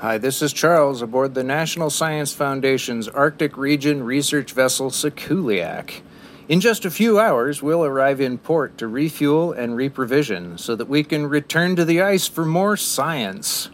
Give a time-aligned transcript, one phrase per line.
[0.00, 6.02] Hi, this is Charles aboard the National Science Foundation's Arctic Region research vessel Sikuliaq.
[6.48, 10.88] In just a few hours, we'll arrive in port to refuel and reprovision so that
[10.88, 13.70] we can return to the ice for more science.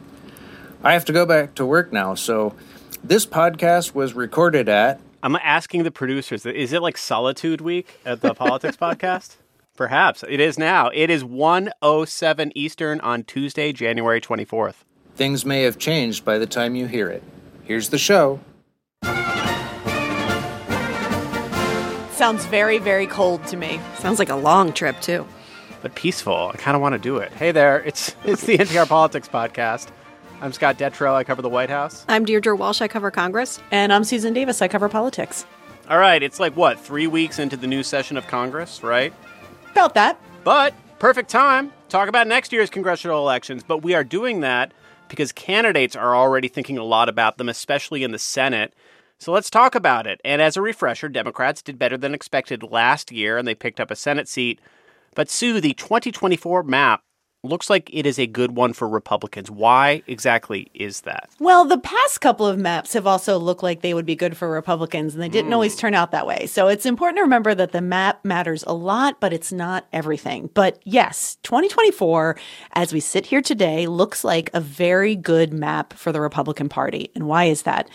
[0.82, 2.54] I have to go back to work now, so
[3.02, 5.00] this podcast was recorded at.
[5.22, 9.36] I'm asking the producers, is it like Solitude Week at the Politics Podcast?
[9.77, 10.25] Perhaps.
[10.27, 10.88] It is now.
[10.88, 14.84] It is 107 Eastern on Tuesday, January 24th.
[15.17, 17.23] Things may have changed by the time you hear it.
[17.63, 18.41] Here's the show.
[22.13, 23.81] Sounds very, very cold to me.
[23.99, 25.25] Sounds like a long trip, too.
[25.82, 26.50] But peaceful.
[26.53, 27.31] I kind of want to do it.
[27.32, 29.89] Hey there, it's it's the NPR Politics Podcast.
[30.41, 31.14] I'm Scott Detrow.
[31.14, 32.05] I cover the White House.
[32.08, 32.81] I'm Deirdre Walsh.
[32.81, 33.61] I cover Congress.
[33.70, 34.62] And I'm Susan Davis.
[34.62, 35.47] I cover politics.
[35.89, 39.12] All right, it's like what, three weeks into the new session of Congress, right?
[39.72, 40.19] About that.
[40.42, 41.72] But perfect time.
[41.89, 43.62] Talk about next year's congressional elections.
[43.62, 44.72] But we are doing that
[45.08, 48.75] because candidates are already thinking a lot about them, especially in the Senate.
[49.19, 50.20] So let's talk about it.
[50.24, 53.91] And as a refresher, Democrats did better than expected last year and they picked up
[53.91, 54.60] a Senate seat.
[55.14, 57.02] But Sue, the 2024 map
[57.45, 59.50] looks like it is a good one for Republicans.
[59.50, 61.31] Why exactly is that?
[61.39, 64.50] Well, the past couple of maps have also looked like they would be good for
[64.50, 65.55] Republicans, and they didn't mm.
[65.55, 66.47] always turn out that way.
[66.47, 70.50] So it's important to remember that the map matters a lot, but it's not everything.
[70.55, 72.37] But yes, 2024,
[72.72, 77.11] as we sit here today, looks like a very good map for the Republican Party.
[77.15, 77.89] And why is that?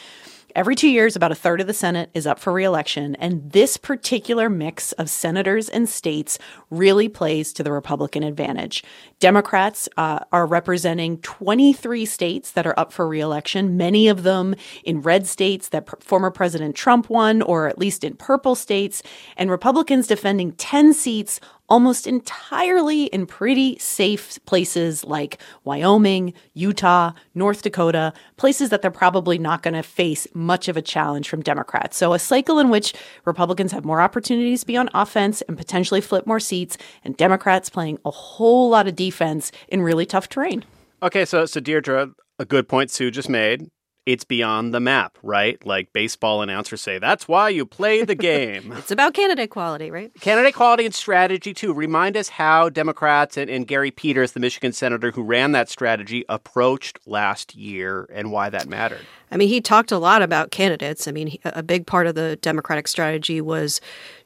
[0.55, 3.78] Every two years, about a third of the Senate is up for reelection, and this
[3.78, 6.39] particular mix of senators and states
[6.72, 8.83] really plays to the Republican advantage.
[9.20, 15.02] Democrats uh, are representing 23 states that are up for reelection, many of them in
[15.02, 19.03] red states that pr- former President Trump won, or at least in purple states,
[19.38, 27.61] and Republicans defending 10 seats almost entirely in pretty safe places like Wyoming, Utah, North
[27.61, 31.97] Dakota, places that they're probably not going to face much of a challenge from Democrats.
[31.97, 32.93] So, a cycle in which
[33.25, 37.69] Republicans have more opportunities to be on offense and potentially flip more seats, and Democrats
[37.69, 40.65] playing a whole lot of defense in really tough terrain.
[41.02, 43.69] Okay, so so Deirdre, a good point Sue just made
[44.09, 45.64] it's beyond the map, right?
[45.64, 48.71] Like baseball announcers say, that's why you play the game.
[48.75, 50.11] it's about candidate quality, right?
[50.20, 51.71] Candidate quality and strategy, too.
[51.75, 56.25] Remind us how Democrats and, and Gary Peters, the Michigan senator who ran that strategy,
[56.27, 59.05] approached last year and why that mattered.
[59.31, 61.07] I mean, he talked a lot about candidates.
[61.07, 63.79] I mean, a big part of the Democratic strategy was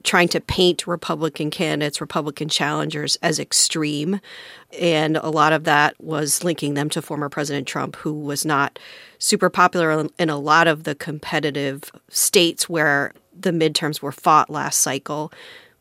[0.04, 4.20] trying to paint Republican candidates, Republican challengers as extreme.
[4.80, 8.80] And a lot of that was linking them to former President Trump, who was not
[9.20, 14.80] super popular in a lot of the competitive states where the midterms were fought last
[14.80, 15.32] cycle.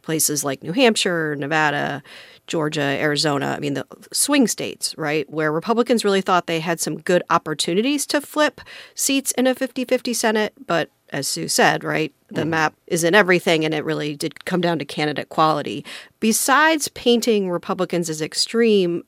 [0.03, 2.03] Places like New Hampshire, Nevada,
[2.47, 7.01] Georgia, Arizona, I mean, the swing states, right, where Republicans really thought they had some
[7.01, 8.61] good opportunities to flip
[8.95, 12.51] seats in a 50 50 Senate, but as Sue said, right, the mm-hmm.
[12.51, 15.85] map isn't everything, and it really did come down to candidate quality.
[16.21, 19.05] Besides painting Republicans as extreme,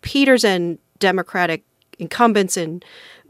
[0.00, 1.64] Peters and Democratic
[1.98, 2.84] incumbents and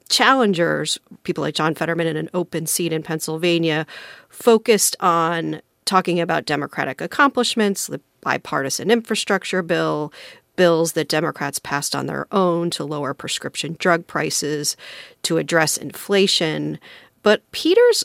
[0.09, 3.87] challengers, people like John Fetterman in an open seat in Pennsylvania,
[4.29, 10.13] focused on talking about Democratic accomplishments, the bipartisan infrastructure bill,
[10.57, 14.77] bills that Democrats passed on their own to lower prescription drug prices,
[15.23, 16.79] to address inflation,
[17.23, 18.05] but Peters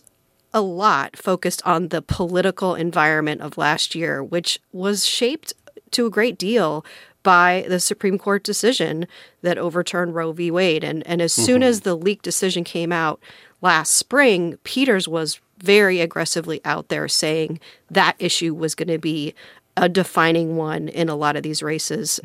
[0.53, 5.53] a lot focused on the political environment of last year, which was shaped
[5.91, 6.85] to a great deal
[7.23, 9.05] by the Supreme Court decision
[9.41, 10.49] that overturned Roe v.
[10.51, 10.83] Wade.
[10.83, 11.43] And, and as mm-hmm.
[11.43, 13.19] soon as the leaked decision came out
[13.65, 17.59] last spring, Peters was very aggressively out there saying
[17.89, 19.33] that issue was going to be
[19.75, 22.19] a defining one in a lot of these races.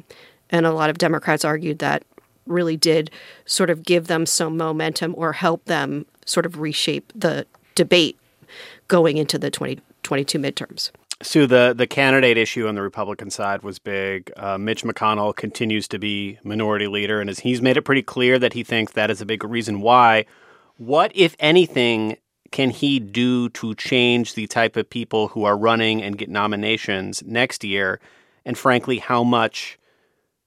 [0.50, 2.04] And a lot of Democrats argued that
[2.46, 3.10] really did
[3.46, 8.18] sort of give them some momentum or help them sort of reshape the debate
[8.88, 10.90] going into the 2022 midterms.
[11.22, 14.32] So the the candidate issue on the Republican side was big.
[14.36, 18.38] Uh, Mitch McConnell continues to be minority leader, and as he's made it pretty clear
[18.38, 20.24] that he thinks that is a big reason why.
[20.80, 22.16] What, if anything,
[22.52, 27.22] can he do to change the type of people who are running and get nominations
[27.22, 28.00] next year?
[28.46, 29.78] And frankly, how much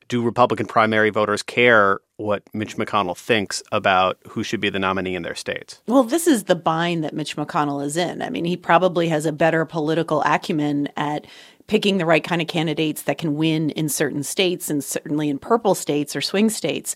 [0.07, 5.13] do Republican primary voters care what Mitch McConnell thinks about who should be the nominee
[5.13, 5.83] in their states?
[5.85, 8.24] Well, this is the bind that Mitch McConnell is in.
[8.24, 11.27] I mean, he probably has a better political acumen at
[11.68, 15.38] picking the right kind of candidates that can win in certain states and certainly in
[15.38, 16.95] purple states or swing states.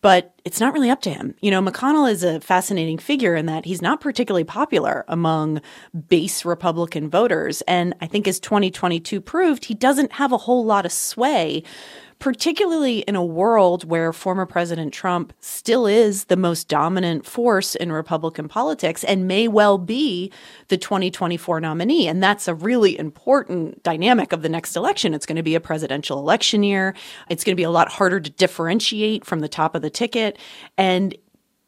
[0.00, 1.34] But it's not really up to him.
[1.42, 5.60] You know, McConnell is a fascinating figure in that he's not particularly popular among
[6.08, 7.60] base Republican voters.
[7.68, 11.64] And I think as 2022 proved, he doesn't have a whole lot of sway
[12.18, 17.92] particularly in a world where former President Trump still is the most dominant force in
[17.92, 20.32] Republican politics and may well be
[20.68, 22.08] the 2024 nominee.
[22.08, 25.14] And that's a really important dynamic of the next election.
[25.14, 26.94] It's going to be a presidential election year.
[27.28, 30.37] It's going to be a lot harder to differentiate from the top of the ticket.
[30.76, 31.14] And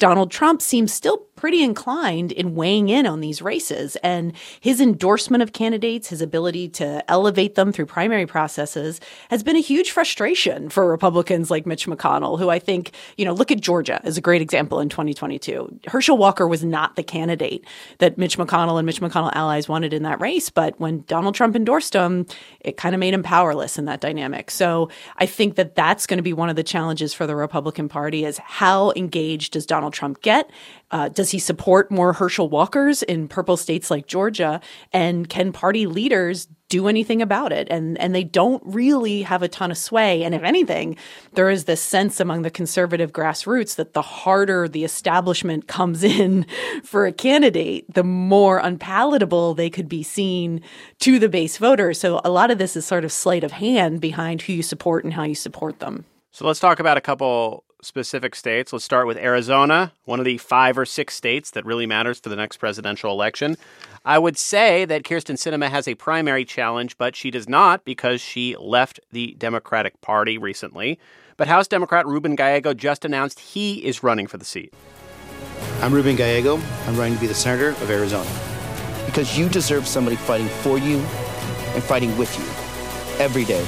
[0.00, 3.97] Donald Trump seems still pretty inclined in weighing in on these races.
[4.02, 9.00] And his endorsement of candidates, his ability to elevate them through primary processes,
[9.31, 13.32] has been a huge frustration for Republicans like Mitch McConnell, who I think, you know,
[13.32, 15.81] look at Georgia as a great example in 2022.
[15.87, 17.64] Herschel Walker was not the candidate
[17.99, 20.50] that Mitch McConnell and Mitch McConnell allies wanted in that race.
[20.50, 22.26] But when Donald Trump endorsed him,
[22.61, 24.50] it kind of made him powerless in that dynamic.
[24.50, 27.88] So I think that that's going to be one of the challenges for the Republican
[27.88, 30.50] Party is how engaged does Donald Donald Trump get?
[30.90, 34.60] Uh, does he support more Herschel Walkers in purple states like Georgia?
[34.92, 37.69] And can party leaders do anything about it?
[37.70, 40.22] And and they don't really have a ton of sway.
[40.25, 40.96] And if anything,
[41.34, 46.46] there is this sense among the conservative grassroots that the harder the establishment comes in
[46.84, 50.60] for a candidate, the more unpalatable they could be seen
[51.00, 51.94] to the base voter.
[51.94, 55.04] So a lot of this is sort of sleight of hand behind who you support
[55.04, 56.04] and how you support them.
[56.32, 58.73] So let's talk about a couple specific states.
[58.73, 62.29] Let's start with Arizona, one of the five or six states that really matters for
[62.29, 63.56] the next presidential election.
[64.05, 68.21] I would say that Kyrsten Sinema has a primary challenge, but she does not because
[68.21, 70.99] she left the Democratic Party recently.
[71.37, 74.73] But House Democrat Ruben Gallego just announced he is running for the seat.
[75.81, 76.61] I'm Ruben Gallego.
[76.87, 78.31] I'm running to be the senator of Arizona.
[79.06, 80.99] Because you deserve somebody fighting for you
[81.75, 82.44] and fighting with you
[83.23, 83.67] every day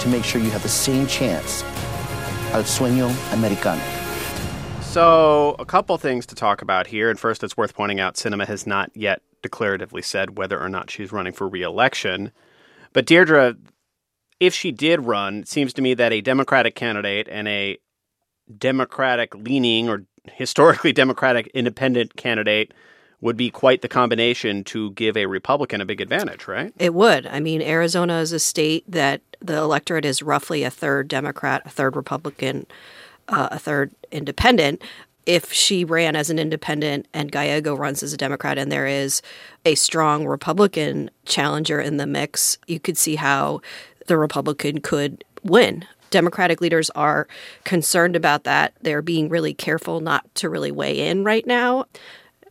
[0.00, 1.62] to make sure you have the same chance
[2.56, 3.82] al sueño americano.
[4.80, 7.10] So, a couple things to talk about here.
[7.10, 10.90] And first, it's worth pointing out Sinema has not yet declaratively said whether or not
[10.90, 12.32] she's running for reelection.
[12.94, 13.56] But, Deirdre,
[14.40, 17.76] if she did run, it seems to me that a Democratic candidate and a
[18.56, 22.72] Democratic leaning or historically Democratic independent candidate
[23.20, 26.72] would be quite the combination to give a Republican a big advantage, right?
[26.78, 27.26] It would.
[27.26, 31.70] I mean, Arizona is a state that the electorate is roughly a third Democrat, a
[31.70, 32.66] third Republican,
[33.28, 34.82] uh, a third independent.
[35.24, 39.22] If she ran as an independent and Gallego runs as a Democrat, and there is
[39.64, 43.60] a strong Republican challenger in the mix, you could see how
[44.06, 45.84] the Republican could win.
[46.10, 47.26] Democratic leaders are
[47.64, 48.74] concerned about that.
[48.82, 51.86] They're being really careful not to really weigh in right now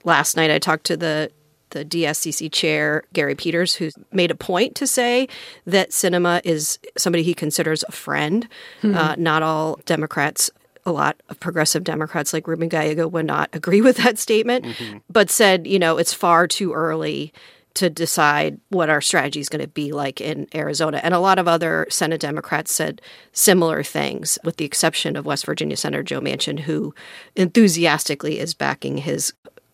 [0.05, 1.31] last night I talked to the
[1.75, 5.27] the DSCC chair, Gary Peters, who made a point to say
[5.65, 8.47] that Sinema is somebody he considers a friend.
[8.81, 8.97] Mm-hmm.
[8.97, 10.49] Uh, not all Democrats,
[10.85, 14.99] a lot of progressive Democrats like Ruben Gallego would not agree with that statement, mm-hmm.
[15.09, 17.33] but said, you know, it's far too early
[17.73, 21.01] to decide what our strategy is going to be like in Arizona.
[21.03, 23.01] And a lot of other Senate Democrats said
[23.33, 26.95] similar things, with the exception of West Virginia Senator Joe Manchin, who
[27.35, 29.33] enthusiastically is backing his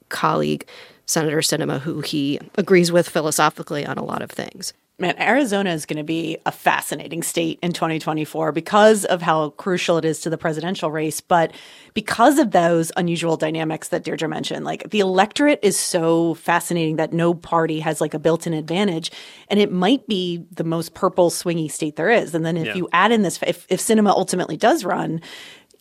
[0.09, 0.67] colleague,
[1.11, 4.73] Senator Sinema, who he agrees with philosophically on a lot of things.
[5.01, 9.97] Man, Arizona is going to be a fascinating state in 2024 because of how crucial
[9.97, 11.53] it is to the presidential race, but
[11.95, 14.63] because of those unusual dynamics that Deirdre mentioned.
[14.63, 19.11] Like the electorate is so fascinating that no party has like a built in advantage,
[19.47, 22.35] and it might be the most purple swingy state there is.
[22.35, 22.75] And then if yeah.
[22.75, 25.19] you add in this, if, if Sinema ultimately does run,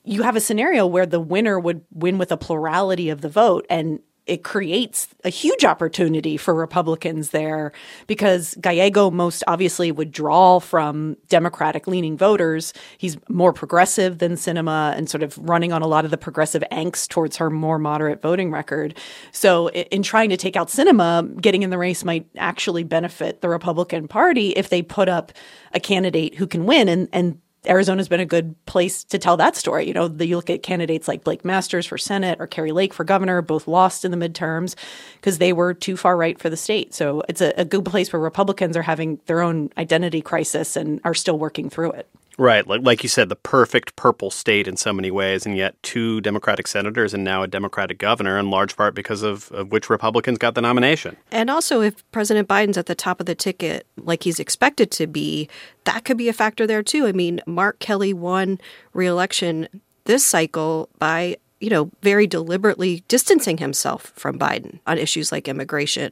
[0.02, 3.66] you have a scenario where the winner would win with a plurality of the vote.
[3.68, 4.00] And
[4.30, 7.72] it creates a huge opportunity for Republicans there
[8.06, 12.72] because Gallego most obviously would draw from Democratic leaning voters.
[12.96, 16.62] He's more progressive than Sinema and sort of running on a lot of the progressive
[16.70, 18.96] angst towards her more moderate voting record.
[19.32, 23.48] So, in trying to take out Sinema, getting in the race might actually benefit the
[23.48, 25.32] Republican Party if they put up
[25.72, 26.88] a candidate who can win.
[26.88, 29.86] And, and Arizona's been a good place to tell that story.
[29.86, 32.94] You know, the, you look at candidates like Blake Masters for Senate or Kari Lake
[32.94, 34.74] for governor, both lost in the midterms
[35.16, 36.94] because they were too far right for the state.
[36.94, 41.00] So it's a, a good place where Republicans are having their own identity crisis and
[41.04, 42.08] are still working through it.
[42.40, 42.66] Right.
[42.66, 46.22] Like, like you said, the perfect purple state in so many ways, and yet two
[46.22, 50.38] Democratic senators and now a Democratic governor, in large part because of, of which Republicans
[50.38, 51.18] got the nomination.
[51.30, 55.06] And also, if President Biden's at the top of the ticket, like he's expected to
[55.06, 55.50] be,
[55.84, 57.06] that could be a factor there too.
[57.06, 58.58] I mean, Mark Kelly won
[58.94, 59.68] reelection
[60.04, 66.10] this cycle by you know, very deliberately distancing himself from Biden on issues like immigration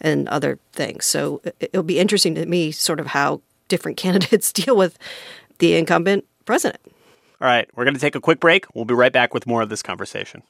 [0.00, 1.06] and other things.
[1.06, 3.42] So it'll be interesting to me, sort of how
[3.72, 4.98] different candidates deal with
[5.58, 6.80] the incumbent president.
[7.40, 8.66] All right, we're going to take a quick break.
[8.74, 10.42] We'll be right back with more of this conversation.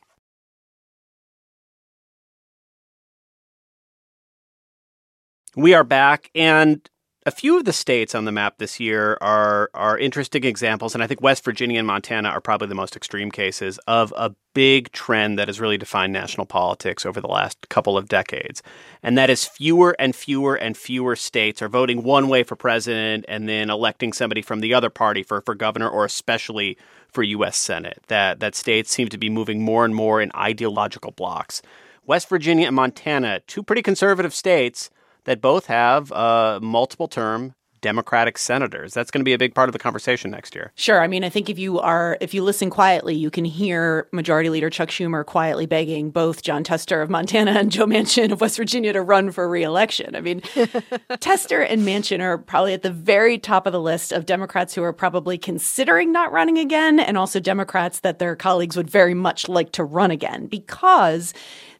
[5.55, 6.89] We are back, and
[7.25, 11.03] a few of the states on the map this year are are interesting examples, and
[11.03, 14.91] I think West Virginia and Montana are probably the most extreme cases of a big
[14.93, 18.63] trend that has really defined national politics over the last couple of decades.
[19.03, 23.25] And that is fewer and fewer and fewer states are voting one way for president
[23.29, 26.77] and then electing somebody from the other party for, for governor or especially
[27.09, 28.03] for US Senate.
[28.09, 31.63] That that states seem to be moving more and more in ideological blocks.
[32.05, 34.91] West Virginia and Montana, two pretty conservative states
[35.25, 38.95] that both have uh, multiple term Democratic senators.
[38.95, 40.73] That's going to be a big part of the conversation next year.
[40.77, 41.03] Sure.
[41.03, 44.49] I mean, I think if you are, if you listen quietly, you can hear Majority
[44.49, 48.57] Leader Chuck Schumer quietly begging both Jon Tester of Montana and Joe Manchin of West
[48.57, 50.15] Virginia to run for reelection.
[50.15, 50.41] I mean,
[51.21, 54.85] Tester and Manchin are probably at the very top of the list of Democrats who
[54.85, 59.49] are probably considering not running again, and also Democrats that their colleagues would very much
[59.49, 61.35] like to run again because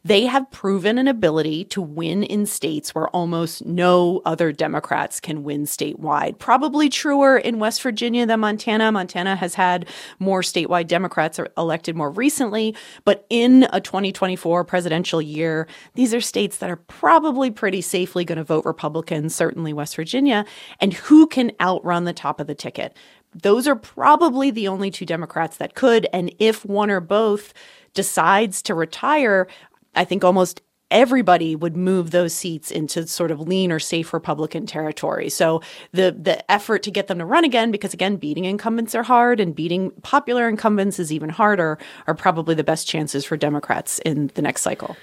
[0.05, 5.43] they have proven an ability to win in states where almost no other Democrats can
[5.43, 6.37] win statewide.
[6.39, 8.91] Probably truer in West Virginia than Montana.
[8.91, 9.87] Montana has had
[10.19, 16.21] more statewide Democrats er, elected more recently, but in a 2024 presidential year, these are
[16.21, 20.45] states that are probably pretty safely going to vote Republican, certainly West Virginia.
[20.81, 22.95] And who can outrun the top of the ticket?
[23.33, 26.07] Those are probably the only two Democrats that could.
[26.13, 27.53] And if one or both
[27.93, 29.47] decides to retire,
[29.95, 34.65] I think almost everybody would move those seats into sort of lean or safe Republican
[34.65, 35.29] territory.
[35.29, 39.03] So the the effort to get them to run again, because again, beating incumbents are
[39.03, 43.99] hard and beating popular incumbents is even harder, are probably the best chances for Democrats
[43.99, 44.95] in the next cycle.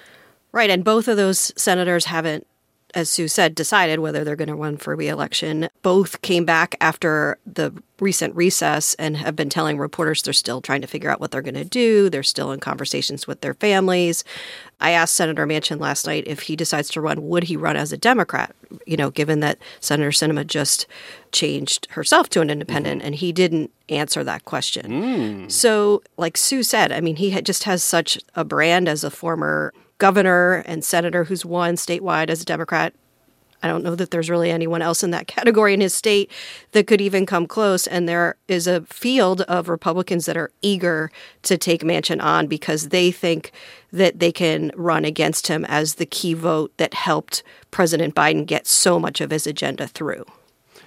[0.53, 2.47] Right, and both of those senators haven't
[2.95, 5.69] as Sue said, decided whether they're going to run for reelection.
[5.83, 10.81] Both came back after the recent recess and have been telling reporters they're still trying
[10.81, 12.09] to figure out what they're going to do.
[12.09, 14.25] They're still in conversations with their families.
[14.81, 17.93] I asked Senator Manchin last night if he decides to run, would he run as
[17.93, 18.55] a Democrat?
[18.87, 20.87] You know, given that Senator Sinema just
[21.33, 23.07] changed herself to an independent, mm-hmm.
[23.07, 24.91] and he didn't answer that question.
[24.91, 25.53] Mm.
[25.53, 29.75] So, like Sue said, I mean, he just has such a brand as a former
[30.01, 32.93] governor and senator who's won statewide as a Democrat.
[33.63, 36.31] I don't know that there's really anyone else in that category in his state
[36.73, 37.87] that could even come close.
[37.87, 42.89] And there is a field of Republicans that are eager to take Manchin on because
[42.89, 43.53] they think
[43.93, 48.67] that they can run against him as the key vote that helped President Biden get
[48.67, 50.25] so much of his agenda through.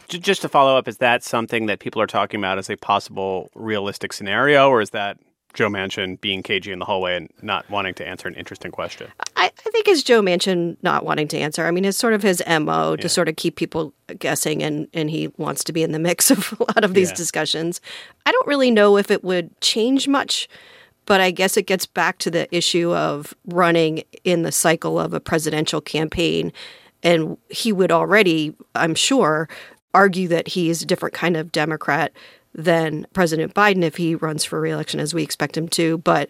[0.10, 3.50] Just to follow up, is that something that people are talking about as a possible
[3.56, 5.18] realistic scenario, or is that
[5.54, 9.08] Joe Manchin being cagey in the hallway and not wanting to answer an interesting question?
[9.36, 11.66] I, I think it's Joe Manchin not wanting to answer.
[11.66, 12.96] I mean, it's sort of his MO yeah.
[12.98, 16.32] to sort of keep people guessing, and, and he wants to be in the mix
[16.32, 17.16] of a lot of these yeah.
[17.16, 17.82] discussions.
[18.26, 20.48] I don't really know if it would change much,
[21.06, 25.14] but I guess it gets back to the issue of running in the cycle of
[25.14, 26.52] a presidential campaign.
[27.04, 29.50] And he would already, I'm sure,
[29.94, 32.14] argue that he is a different kind of Democrat
[32.56, 35.98] than President Biden if he runs for reelection, as we expect him to.
[36.00, 36.30] But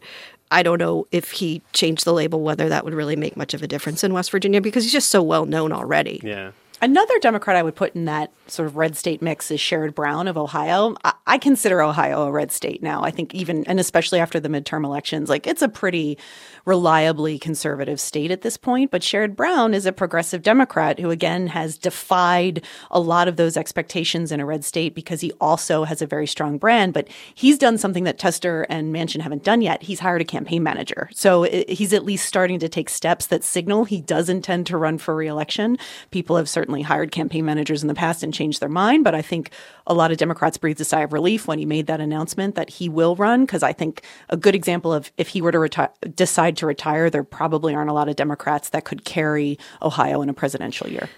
[0.51, 3.63] I don't know if he changed the label, whether that would really make much of
[3.63, 6.21] a difference in West Virginia because he's just so well known already.
[6.23, 6.51] Yeah.
[6.83, 10.27] Another Democrat I would put in that sort of red state mix is Sherrod Brown
[10.27, 10.97] of Ohio.
[11.05, 13.03] I, I, consider Ohio a red state now.
[13.03, 16.17] I think even, and especially after the midterm elections, like it's a pretty
[16.65, 18.91] reliably conservative state at this point.
[18.91, 23.55] But Sherrod Brown is a progressive Democrat who, again, has defied a lot of those
[23.55, 26.93] expectations in a red state because he also has a very strong brand.
[26.93, 29.83] But he's done something that Tester and Manchin haven't done yet.
[29.83, 31.09] He's hired a campaign manager.
[31.13, 34.77] So it, he's at least starting to take steps that signal he does intend to
[34.77, 35.77] run for reelection.
[36.11, 39.03] People have certainly hired campaign managers in the past and changed their mind.
[39.03, 39.51] But I think
[39.87, 42.69] a lot of Democrats breathed a sigh of relief when he made that announcement that
[42.69, 46.15] he will run because I think a good example of if he were to reti-
[46.15, 50.29] decide to retire, there probably aren't a lot of Democrats that could carry Ohio in
[50.29, 51.09] a presidential year.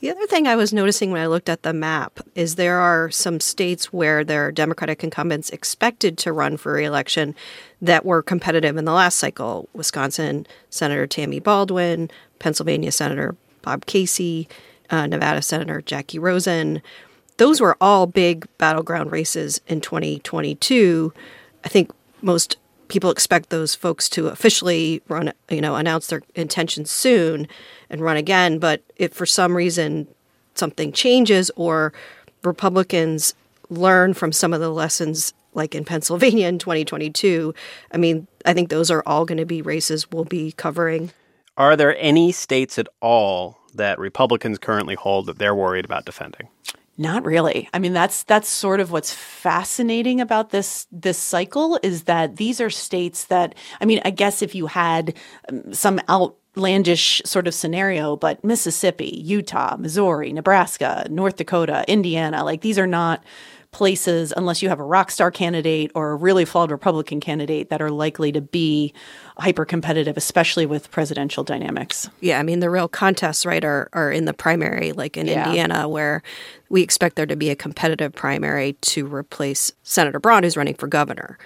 [0.00, 3.10] The other thing I was noticing when I looked at the map is there are
[3.10, 7.34] some states where there are Democratic incumbents expected to run for reelection
[7.82, 9.68] that were competitive in the last cycle.
[9.72, 14.48] Wisconsin Senator Tammy Baldwin, Pennsylvania Senator Bob Casey,
[14.90, 16.82] uh, Nevada Senator Jackie Rosen.
[17.36, 21.12] Those were all big battleground races in 2022.
[21.64, 21.92] I think
[22.22, 22.56] most
[22.88, 27.46] people expect those folks to officially run, you know, announce their intentions soon
[27.90, 28.58] and run again.
[28.58, 30.08] But if for some reason
[30.54, 31.92] something changes or
[32.42, 33.34] Republicans
[33.70, 37.54] learn from some of the lessons like in Pennsylvania in 2022,
[37.92, 41.10] I mean, I think those are all going to be races we'll be covering.
[41.56, 46.48] Are there any states at all that Republicans currently hold that they're worried about defending?
[47.00, 47.68] Not really.
[47.72, 52.60] I mean, that's that's sort of what's fascinating about this this cycle is that these
[52.60, 55.14] are states that I mean, I guess if you had
[55.48, 62.62] um, some outlandish sort of scenario, but Mississippi, Utah, Missouri, Nebraska, North Dakota, Indiana, like
[62.62, 63.22] these are not
[63.78, 67.80] places unless you have a rock star candidate or a really flawed Republican candidate that
[67.80, 68.92] are likely to be
[69.38, 72.10] hyper competitive, especially with presidential dynamics.
[72.20, 75.46] Yeah, I mean the real contests, right, are are in the primary, like in Yeah.
[75.46, 76.24] Indiana, where
[76.68, 80.88] we expect there to be a competitive primary to replace Senator Braun, who's running for
[80.88, 81.38] governor.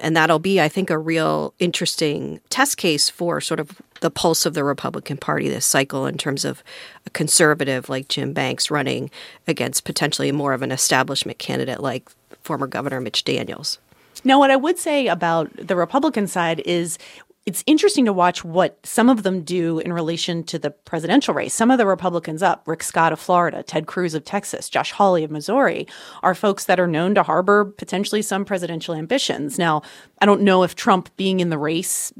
[0.00, 4.46] And that'll be, I think, a real interesting test case for sort of the pulse
[4.46, 6.62] of the Republican Party this cycle in terms of
[7.06, 9.10] a conservative like Jim Banks running
[9.46, 12.10] against potentially more of an establishment candidate like
[12.42, 13.78] former Governor Mitch Daniels.
[14.24, 16.98] Now, what I would say about the Republican side is
[17.46, 21.54] it's interesting to watch what some of them do in relation to the presidential race.
[21.54, 25.24] Some of the Republicans up, Rick Scott of Florida, Ted Cruz of Texas, Josh Hawley
[25.24, 25.86] of Missouri,
[26.22, 29.58] are folks that are known to harbor potentially some presidential ambitions.
[29.58, 29.80] Now,
[30.20, 32.12] I don't know if Trump being in the race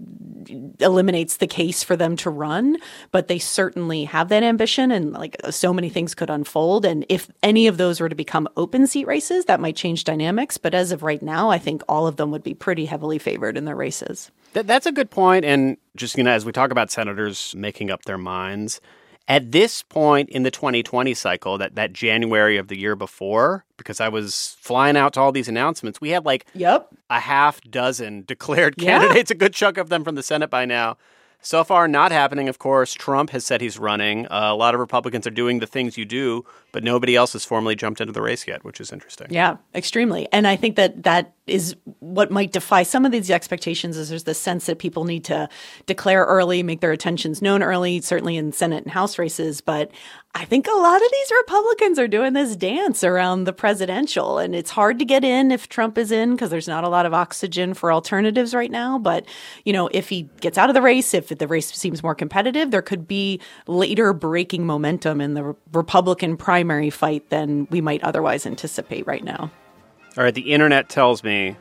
[0.80, 2.78] eliminates the case for them to run,
[3.10, 6.86] but they certainly have that ambition and like so many things could unfold.
[6.86, 10.56] And if any of those were to become open seat races, that might change dynamics.
[10.56, 13.58] But as of right now, I think all of them would be pretty heavily favored
[13.58, 14.30] in their races.
[14.54, 15.44] Th- that's a good point.
[15.44, 18.80] And just, you know, as we talk about senators making up their minds,
[19.28, 24.00] at this point in the 2020 cycle, that, that January of the year before, because
[24.00, 26.88] I was flying out to all these announcements, we had like Yep.
[27.10, 28.98] a half dozen declared Yeah.
[28.98, 30.96] candidates, a good chunk of them from the Senate by now.
[31.42, 32.50] So far, not happening.
[32.50, 34.26] Of course, Trump has said he's running.
[34.26, 37.44] Uh, a lot of Republicans are doing the things you do, but nobody else has
[37.44, 39.28] formally jumped into the race yet, which is interesting.
[39.30, 40.28] Yeah, extremely.
[40.32, 44.24] And I think that that is what might defy some of these expectations is there's
[44.24, 45.48] this sense that people need to
[45.86, 49.60] declare early, make their attentions known early, certainly in Senate and House races.
[49.60, 49.90] But
[50.34, 54.38] I think a lot of these Republicans are doing this dance around the presidential.
[54.38, 57.04] And it's hard to get in if Trump is in because there's not a lot
[57.04, 58.96] of oxygen for alternatives right now.
[58.96, 59.26] But,
[59.64, 62.70] you know, if he gets out of the race, if the race seems more competitive,
[62.70, 66.59] there could be later breaking momentum in the Republican primary
[66.90, 69.50] fight than we might otherwise anticipate right now.
[70.16, 71.56] All right, the internet tells me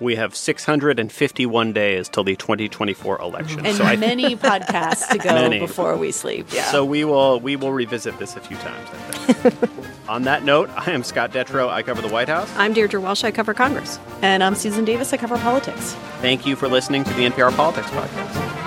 [0.00, 3.64] we have 651 days till the 2024 election.
[3.64, 5.60] and so I many podcasts to go Many.
[5.60, 6.46] before we sleep.
[6.52, 6.64] Yeah.
[6.72, 8.88] So we will we will revisit this a few times.
[8.90, 9.70] I think.
[10.08, 11.68] On that note, I am Scott Detrow.
[11.68, 12.50] I cover the White House.
[12.56, 13.22] I'm Deirdre Walsh.
[13.22, 13.98] I cover Congress.
[14.22, 15.12] and I'm Susan Davis.
[15.12, 15.92] I cover politics.
[16.20, 18.61] Thank you for listening to the NPR Politics Podcast.